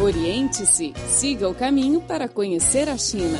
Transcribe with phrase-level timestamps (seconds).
[0.00, 3.38] Oriente-se, siga o caminho para conhecer a China.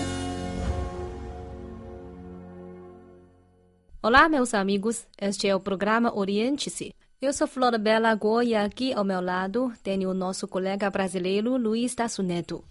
[4.02, 5.06] Olá, meus amigos.
[5.18, 6.94] Este é o programa Oriente-se.
[7.22, 11.56] Eu sou Flora Bela Goya e aqui ao meu lado tenho o nosso colega brasileiro
[11.56, 12.62] Luiz Tasso Neto.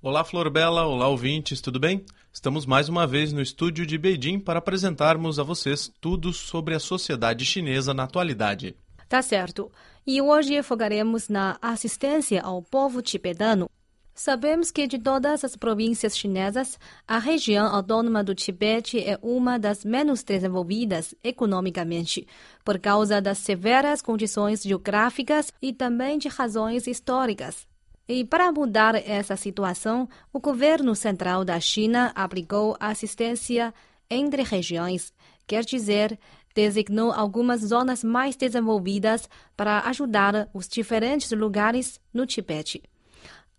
[0.00, 0.86] Olá, Flor Bela.
[0.86, 1.60] Olá, ouvintes.
[1.60, 2.06] Tudo bem?
[2.32, 6.80] Estamos mais uma vez no estúdio de Beijing para apresentarmos a vocês tudo sobre a
[6.80, 8.74] sociedade chinesa na atualidade.
[9.06, 9.70] Tá certo.
[10.10, 13.68] E hoje focaremos na assistência ao povo tibetano.
[14.14, 19.84] Sabemos que de todas as províncias chinesas, a região autônoma do Tibete é uma das
[19.84, 22.26] menos desenvolvidas economicamente,
[22.64, 27.68] por causa das severas condições geográficas e também de razões históricas.
[28.08, 33.74] E para mudar essa situação, o governo central da China aplicou assistência
[34.08, 35.12] entre regiões,
[35.46, 36.18] quer dizer,
[36.58, 42.82] designou algumas zonas mais desenvolvidas para ajudar os diferentes lugares no Tibete.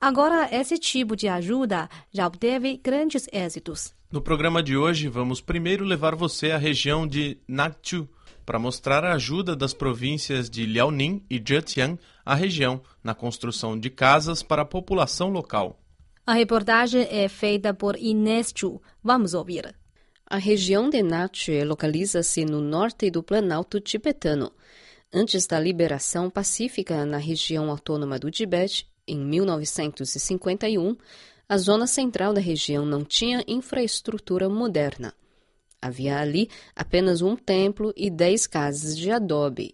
[0.01, 3.95] Agora, esse tipo de ajuda já obteve grandes êxitos.
[4.11, 8.05] No programa de hoje, vamos primeiro levar você à região de Nagchu
[8.45, 13.89] para mostrar a ajuda das províncias de Liaoning e Zhejiang à região na construção de
[13.89, 15.79] casas para a população local.
[16.27, 18.81] A reportagem é feita por Inês Chu.
[19.01, 19.73] Vamos ouvir.
[20.31, 24.51] A região de Nache localiza-se no norte do Planalto tibetano.
[25.11, 30.95] Antes da liberação pacífica na região autônoma do Tibete, em 1951,
[31.49, 35.15] a zona central da região não tinha infraestrutura moderna.
[35.81, 39.73] Havia ali apenas um templo e dez casas de adobe.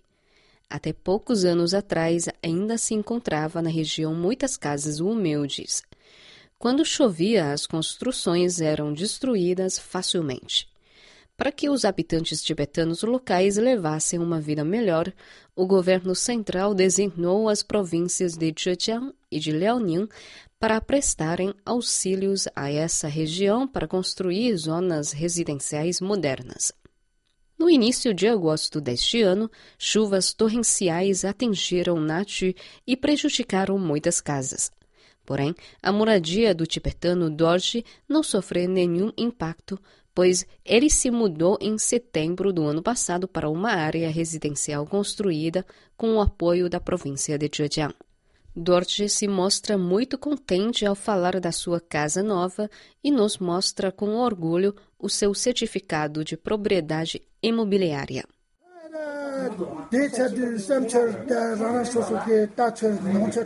[0.69, 5.83] Até poucos anos atrás, ainda se encontrava na região muitas casas humildes.
[6.57, 10.67] Quando chovia, as construções eram destruídas facilmente.
[11.37, 15.11] Para que os habitantes tibetanos locais levassem uma vida melhor,
[15.53, 20.07] o governo central designou as províncias de Zhejiang e de Liaoning
[20.57, 26.71] para prestarem auxílios a essa região para construir zonas residenciais modernas.
[27.59, 32.55] No início de agosto deste ano, chuvas torrenciais atingiram Nachi
[32.87, 34.71] e prejudicaram muitas casas.
[35.25, 39.79] Porém, a moradia do tibetano Dorje não sofreu nenhum impacto
[40.15, 45.65] pois ele se mudou em setembro do ano passado para uma área residencial construída
[45.97, 47.93] com o apoio da província de Zhejiang.
[48.55, 52.69] Dorje se mostra muito contente ao falar da sua casa nova
[53.03, 58.23] e nos mostra com orgulho o seu certificado de propriedade imobiliária.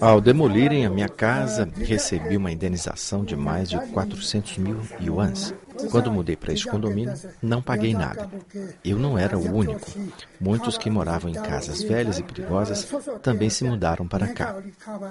[0.02, 5.54] Ao demolirem a minha casa, recebi uma indenização de mais de 400 mil yuans.
[5.92, 8.30] Quando mudei para este condomínio, não paguei nada.
[8.84, 9.88] Eu não era o único.
[10.40, 12.88] Muitos que moravam em casas velhas e perigosas
[13.22, 14.62] também se mudaram para cá.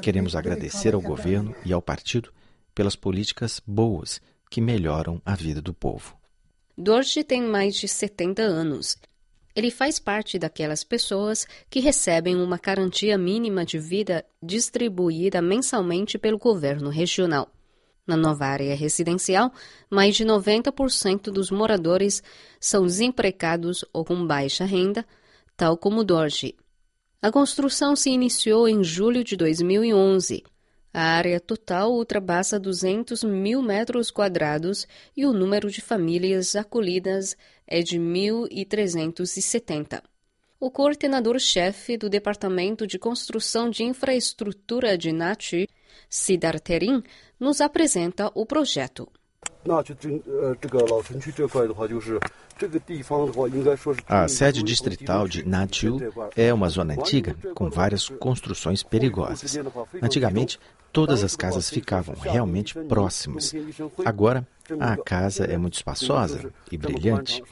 [0.03, 2.33] Queremos agradecer ao governo e ao partido
[2.75, 6.17] pelas políticas boas que melhoram a vida do povo.
[6.77, 8.97] Dorje tem mais de 70 anos
[9.59, 16.39] ele faz parte daquelas pessoas que recebem uma garantia mínima de vida distribuída mensalmente pelo
[16.39, 17.51] governo regional.
[18.07, 19.53] Na nova área residencial,
[19.91, 22.23] mais de 90% dos moradores
[22.61, 25.05] são desempregados ou com baixa renda,
[25.57, 26.55] tal como Dorje.
[27.21, 30.45] A construção se iniciou em julho de 2011
[30.93, 34.87] a área total ultrapassa 200 mil metros quadrados
[35.17, 37.37] e o número de famílias acolhidas
[37.69, 40.03] é de 1.370.
[40.59, 45.69] O coordenador-chefe do Departamento de Construção de Infraestrutura de Nachi,
[46.11, 47.03] Siddhartherin,
[47.39, 49.09] nos apresenta o projeto.
[54.09, 56.00] A sede distrital de Natiu
[56.34, 59.59] é uma zona antiga com várias construções perigosas.
[60.03, 60.59] Antigamente,
[60.91, 63.53] todas as casas ficavam realmente próximas.
[64.04, 64.47] Agora,
[64.81, 67.43] a casa é muito espaçosa e brilhante.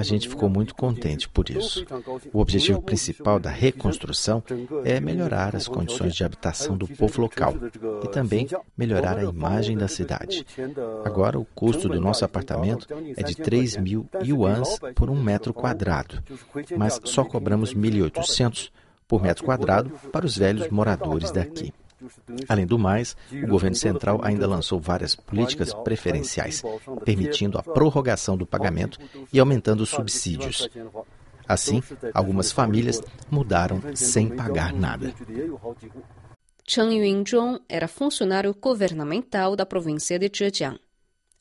[0.00, 1.84] A gente ficou muito contente por isso.
[2.32, 4.42] O objetivo principal da reconstrução
[4.82, 7.54] é melhorar as condições de habitação do povo local
[8.02, 10.46] e também melhorar a imagem da cidade.
[11.04, 16.24] Agora, o custo do nosso apartamento é de 3 mil yuans por um metro quadrado,
[16.78, 18.70] mas só cobramos 1.800
[19.06, 21.74] por metro quadrado para os velhos moradores daqui.
[22.48, 26.62] Além do mais, o governo central ainda lançou várias políticas preferenciais,
[27.04, 28.98] permitindo a prorrogação do pagamento
[29.32, 30.68] e aumentando os subsídios.
[31.46, 31.82] Assim,
[32.14, 33.00] algumas famílias
[33.30, 35.12] mudaram sem pagar nada.
[36.66, 40.78] Chang Yunzhong era funcionário governamental da província de Zhejiang.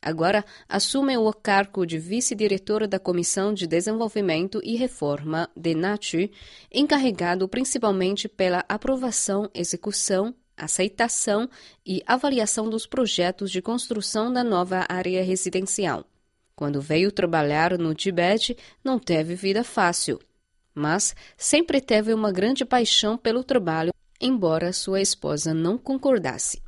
[0.01, 6.31] Agora assume o cargo de vice-diretor da Comissão de Desenvolvimento e Reforma de NACHI,
[6.73, 11.49] encarregado principalmente pela aprovação, execução aceitação
[11.85, 16.05] e avaliação dos projetos de construção da nova área residencial.
[16.55, 20.19] Quando veio trabalhar no Tibete, não teve vida fácil,
[20.75, 26.61] mas sempre teve uma grande paixão pelo trabalho, embora sua esposa não concordasse.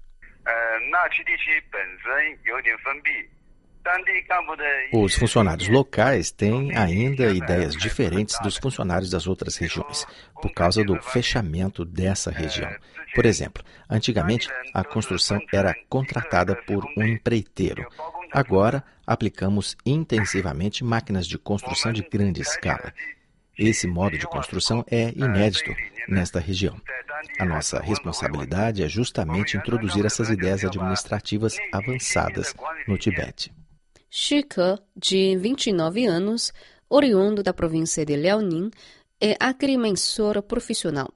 [4.94, 10.06] Os funcionários locais têm ainda ideias diferentes dos funcionários das outras regiões,
[10.42, 12.70] por causa do fechamento dessa região.
[13.14, 17.88] Por exemplo, antigamente a construção era contratada por um empreiteiro.
[18.32, 22.94] Agora aplicamos intensivamente máquinas de construção de grande escala.
[23.58, 25.76] Esse modo de construção é inédito
[26.08, 26.80] nesta região.
[27.40, 32.56] A nossa responsabilidade é justamente introduzir essas ideias administrativas avançadas
[32.88, 33.52] no Tibete.
[34.14, 36.52] Shike, de 29 anos,
[36.90, 38.70] oriundo da província de Liaoning,
[39.22, 41.14] é agrimensor profissional.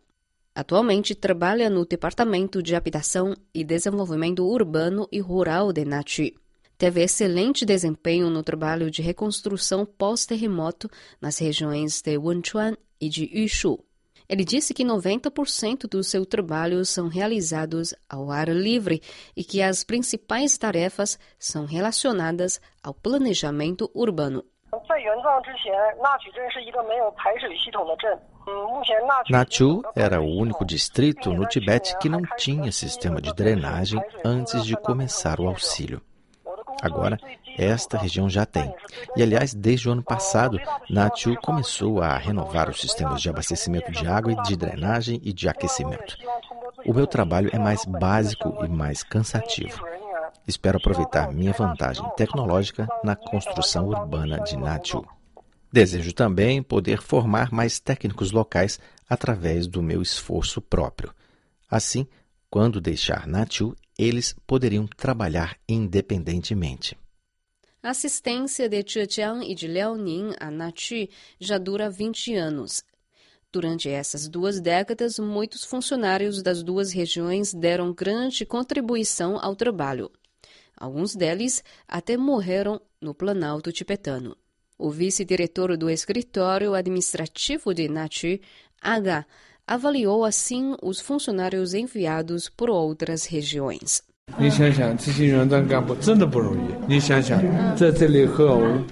[0.56, 6.36] Atualmente trabalha no Departamento de Habitação e Desenvolvimento Urbano e Rural de Nachi.
[6.78, 10.90] Teve excelente desempenho no trabalho de reconstrução pós-terremoto
[11.20, 13.78] nas regiões de Wenchuan e de Yushu.
[14.28, 19.02] Ele disse que 90% do seu trabalho são realizados ao ar livre
[19.36, 24.44] e que as principais tarefas são relacionadas ao planejamento urbano.
[29.30, 34.76] Nachu era o único distrito no Tibete que não tinha sistema de drenagem antes de
[34.76, 36.02] começar o auxílio.
[36.82, 37.18] Agora,
[37.58, 38.74] esta região já tem.
[39.16, 40.60] E, aliás, desde o ano passado,
[40.90, 45.48] Natiu começou a renovar os sistemas de abastecimento de água e de drenagem e de
[45.48, 46.18] aquecimento.
[46.86, 49.84] O meu trabalho é mais básico e mais cansativo.
[50.48, 55.06] Espero aproveitar minha vantagem tecnológica na construção urbana de Natiu.
[55.72, 58.80] Desejo também poder formar mais técnicos locais
[59.10, 61.14] através do meu esforço próprio.
[61.70, 62.08] Assim,
[62.50, 66.96] quando deixar Natiu, eles poderiam trabalhar independentemente.
[67.86, 71.08] A assistência de Zhejiang e de Liaoning a Nachi
[71.40, 72.84] já dura 20 anos.
[73.52, 80.10] Durante essas duas décadas, muitos funcionários das duas regiões deram grande contribuição ao trabalho.
[80.76, 84.36] Alguns deles até morreram no Planalto tibetano.
[84.80, 88.42] O vice-diretor do escritório administrativo de Nachi,
[88.82, 89.28] H
[89.68, 94.02] avaliou assim os funcionários enviados por outras regiões.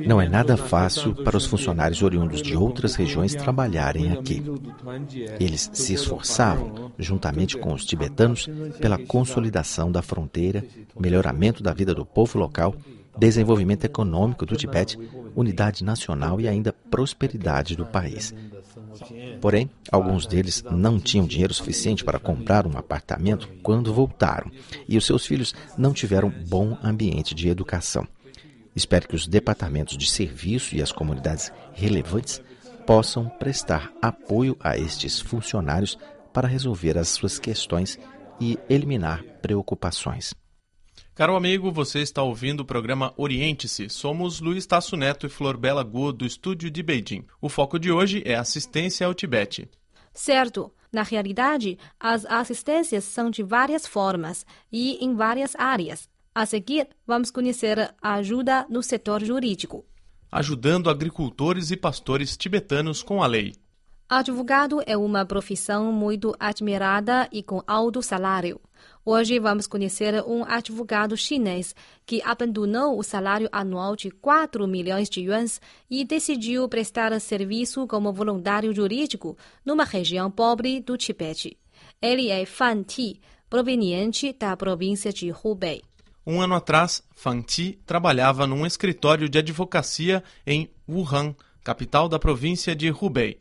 [0.05, 4.41] Não é nada fácil para os funcionários oriundos de outras regiões trabalharem aqui.
[5.39, 8.47] Eles se esforçavam, juntamente com os tibetanos,
[8.79, 10.63] pela consolidação da fronteira,
[10.97, 12.75] melhoramento da vida do povo local,
[13.17, 14.97] desenvolvimento econômico do Tibete,
[15.35, 18.33] unidade nacional e ainda prosperidade do país.
[19.41, 24.51] Porém, alguns deles não tinham dinheiro suficiente para comprar um apartamento quando voltaram,
[24.87, 28.07] e os seus filhos não tiveram bom ambiente de educação.
[28.75, 32.41] Espero que os departamentos de serviço e as comunidades relevantes
[32.85, 35.97] possam prestar apoio a estes funcionários
[36.33, 37.99] para resolver as suas questões
[38.39, 40.33] e eliminar preocupações.
[41.15, 43.87] Caro amigo, você está ouvindo o programa Oriente-se.
[43.87, 47.23] Somos Luiz Tasso Neto e Flor Bela Gu, do estúdio de Beijing.
[47.39, 49.69] O foco de hoje é assistência ao Tibete.
[50.11, 50.73] Certo.
[50.91, 56.09] Na realidade, as assistências são de várias formas e em várias áreas.
[56.33, 59.85] A seguir, vamos conhecer a ajuda no setor jurídico.
[60.31, 63.53] Ajudando agricultores e pastores tibetanos com a lei.
[64.07, 68.59] Advogado é uma profissão muito admirada e com alto salário.
[69.05, 71.73] Hoje vamos conhecer um advogado chinês
[72.05, 78.13] que abandonou o salário anual de 4 milhões de yuans e decidiu prestar serviço como
[78.13, 81.57] voluntário jurídico numa região pobre do Tibete.
[82.01, 83.19] Ele é Fan Ti,
[83.49, 85.81] proveniente da província de Hubei.
[86.25, 92.75] Um ano atrás, Fan Ti trabalhava num escritório de advocacia em Wuhan, capital da província
[92.75, 93.39] de Hubei.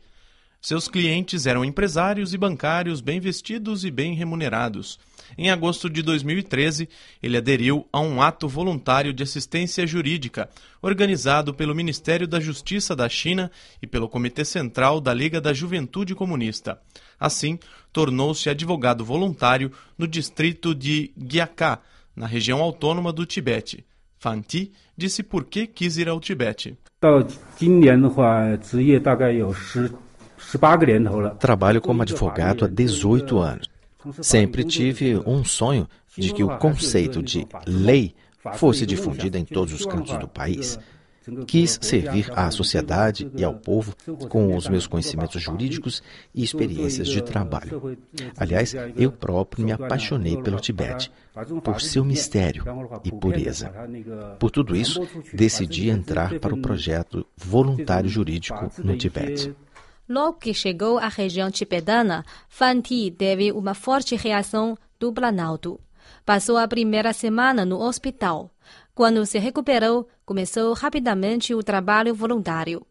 [0.63, 4.97] Seus clientes eram empresários e bancários bem vestidos e bem remunerados.
[5.37, 6.87] Em agosto de 2013,
[7.21, 10.49] ele aderiu a um ato voluntário de assistência jurídica,
[10.81, 13.51] organizado pelo Ministério da Justiça da China
[13.81, 16.79] e pelo Comitê Central da Liga da Juventude Comunista.
[17.19, 17.59] Assim,
[17.91, 21.81] tornou-se advogado voluntário no distrito de Gyaka,
[22.15, 23.85] na região autônoma do Tibete.
[24.17, 26.77] Fanti disse por que quis ir ao Tibete.
[31.39, 33.69] Trabalho como advogado há 18 anos.
[34.21, 38.13] Sempre tive um sonho de que o conceito de lei
[38.55, 40.77] fosse difundido em todos os cantos do país.
[41.47, 43.95] Quis servir à sociedade e ao povo
[44.27, 46.03] com os meus conhecimentos jurídicos
[46.35, 47.97] e experiências de trabalho.
[48.35, 51.09] Aliás, eu próprio me apaixonei pelo Tibete,
[51.63, 52.65] por seu mistério
[53.05, 53.71] e pureza.
[54.37, 59.55] Por tudo isso, decidi entrar para o projeto voluntário jurídico no Tibete.
[60.07, 65.79] Logo que chegou à região tibetana, Fanti teve uma forte reação do Planalto.
[66.25, 68.51] Passou a primeira semana no hospital.
[68.93, 72.85] Quando se recuperou, começou rapidamente o trabalho voluntário.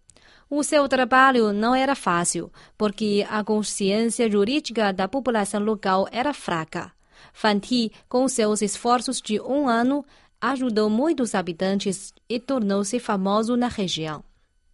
[0.49, 6.93] O seu trabalho não era fácil, porque a consciência jurídica da população local era fraca.
[7.33, 10.05] Fanti, com seus esforços de um ano,
[10.41, 14.25] ajudou muitos habitantes e tornou-se famoso na região.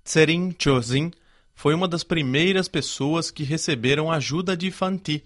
[0.03, 1.13] Tserin Chozin
[1.59, 5.25] foi uma das primeiras pessoas que receberam ajuda de Fanti.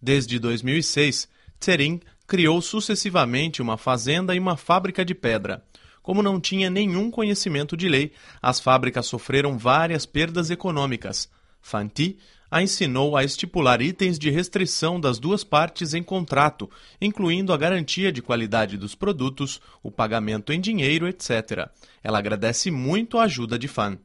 [0.00, 1.28] Desde 2006,
[1.60, 5.62] Tserin criou sucessivamente uma fazenda e uma fábrica de pedra.
[6.02, 11.28] Como não tinha nenhum conhecimento de lei, as fábricas sofreram várias perdas econômicas.
[11.60, 12.16] Fanti
[12.50, 18.12] a ensinou a estipular itens de restrição das duas partes em contrato, incluindo a garantia
[18.12, 21.68] de qualidade dos produtos, o pagamento em dinheiro, etc.
[22.02, 23.98] Ela agradece muito a ajuda de Fan.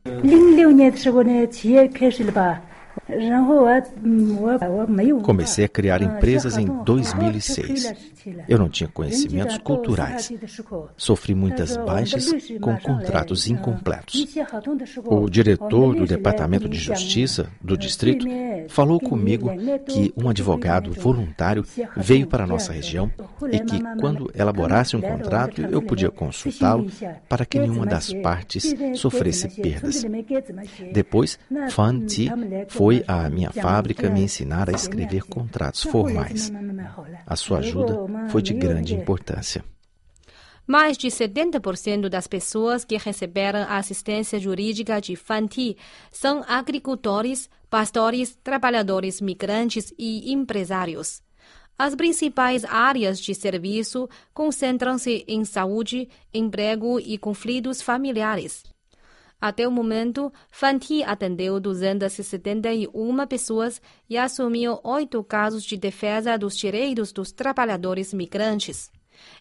[5.24, 7.94] Comecei a criar empresas em 2006.
[8.48, 10.32] Eu não tinha conhecimentos culturais.
[10.96, 14.28] Sofri muitas baixas com contratos incompletos.
[15.06, 18.26] O diretor do Departamento de Justiça do distrito
[18.70, 19.50] falou comigo
[19.88, 21.66] que um advogado voluntário
[21.96, 23.12] veio para a nossa região
[23.52, 26.88] e que, quando elaborasse um contrato, eu podia consultá-lo
[27.28, 30.04] para que nenhuma das partes sofresse perdas.
[30.94, 31.40] Depois,
[31.70, 32.32] Fan Ti
[32.68, 36.52] foi à minha fábrica me ensinar a escrever contratos formais.
[37.26, 37.98] A sua ajuda
[38.30, 39.64] foi de grande importância.
[40.66, 45.76] Mais de 70% das pessoas que receberam assistência jurídica de Fanti
[46.12, 51.22] são agricultores, pastores, trabalhadores migrantes e empresários.
[51.78, 58.64] As principais áreas de serviço concentram-se em saúde, emprego e conflitos familiares.
[59.42, 67.12] Até o momento, Fanti atendeu 271 pessoas e assumiu oito casos de defesa dos direitos
[67.12, 68.92] dos trabalhadores migrantes.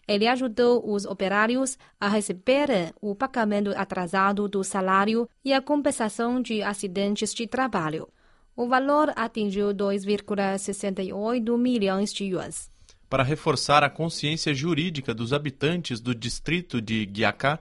[0.07, 6.61] Ele ajudou os operários a receberem o pagamento atrasado do salário e a compensação de
[6.61, 8.07] acidentes de trabalho.
[8.55, 12.69] O valor atingiu 2,68 milhões de yuans.
[13.09, 17.59] Para reforçar a consciência jurídica dos habitantes do distrito de Gyaka,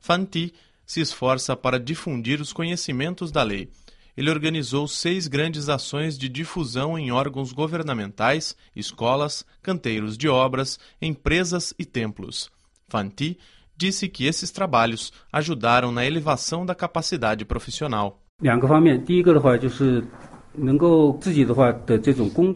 [0.00, 0.52] Fanti
[0.84, 3.68] se esforça para difundir os conhecimentos da lei.
[4.16, 11.72] Ele organizou seis grandes ações de difusão em órgãos governamentais, escolas, canteiros de obras, empresas
[11.78, 12.50] e templos.
[12.88, 13.38] Fanti
[13.76, 18.20] disse que esses trabalhos ajudaram na elevação da capacidade profissional.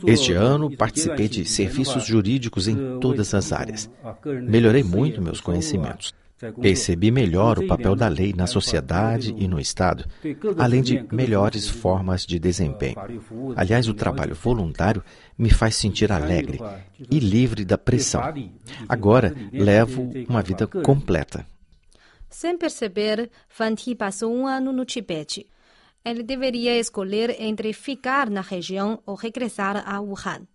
[0.07, 3.91] Este ano participei de serviços jurídicos em todas as áreas.
[4.43, 6.13] Melhorei muito meus conhecimentos.
[6.61, 10.05] Percebi melhor o papel da lei na sociedade e no Estado,
[10.59, 12.97] além de melhores formas de desempenho.
[13.57, 15.03] Aliás, o trabalho voluntário
[15.39, 16.59] me faz sentir alegre
[17.11, 18.21] e livre da pressão.
[18.87, 21.47] Agora levo uma vida completa.
[22.29, 25.47] Sem perceber, Fanti passou um ano no Tibete.
[26.05, 30.47] Ele deveria escolher entre ficar na região ou regressar a Wuhan.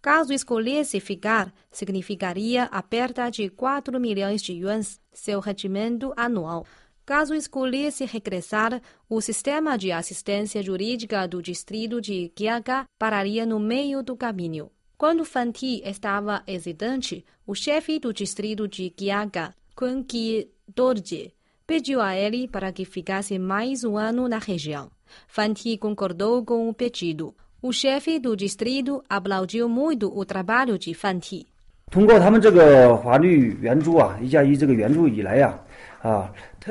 [0.00, 6.64] Caso escolhesse ficar, significaria a perda de 4 milhões de yuans, seu rendimento anual.
[7.04, 14.02] Caso escolhesse regressar, o sistema de assistência jurídica do distrito de Gyaga pararia no meio
[14.02, 14.70] do caminho.
[14.96, 21.32] Quando Fanti estava hesitante, o chefe do distrito de Gyaga, Kun Ki Dorje,
[21.66, 24.90] pediu a ele para que ficasse mais um ano na região.
[25.26, 27.34] Fanti concordou com o pedido.
[27.60, 31.44] O chefe do distrito aplaudiu muito o trabalho de Fanti.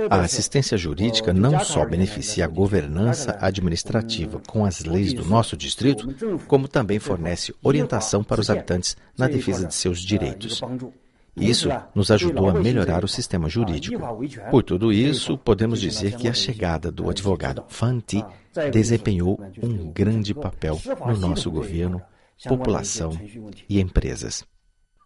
[0.10, 6.08] A assistência jurídica não só beneficia a governança administrativa com as leis do nosso distrito,
[6.48, 10.62] como também fornece orientação para os habitantes na defesa de seus direitos.
[11.38, 14.02] Isso nos ajudou a melhorar o sistema jurídico.
[14.50, 18.24] Por tudo isso, podemos dizer que a chegada do advogado Fanti
[18.72, 22.02] desempenhou um grande papel no nosso governo,
[22.48, 23.12] população
[23.70, 24.44] e empresas.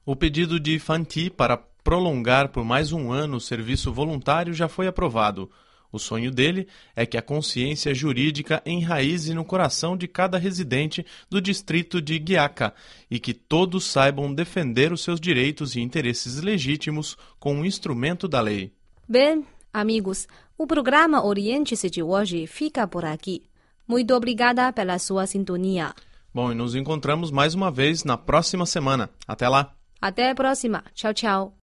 [0.05, 4.87] O pedido de Fanti para prolongar por mais um ano o serviço voluntário já foi
[4.87, 5.49] aprovado.
[5.91, 11.41] O sonho dele é que a consciência jurídica enraize no coração de cada residente do
[11.41, 12.73] distrito de Guiaca
[13.09, 18.39] e que todos saibam defender os seus direitos e interesses legítimos com o instrumento da
[18.39, 18.71] lei.
[19.07, 23.43] Bem, Amigos, o programa Oriente-se de hoje fica por aqui.
[23.87, 25.93] Muito obrigada pela sua sintonia.
[26.33, 29.09] Bom, e nos encontramos mais uma vez na próxima semana.
[29.25, 29.73] Até lá!
[30.01, 30.83] Até a próxima.
[30.93, 31.53] Tchau, tchau.